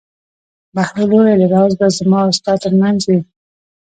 بهلول 0.75 1.11
وویل: 1.25 1.41
راز 1.53 1.73
به 1.79 1.87
زما 1.97 2.19
او 2.25 2.31
ستا 2.39 2.53
تر 2.63 2.73
منځ 2.81 2.99
وي. 3.09 3.19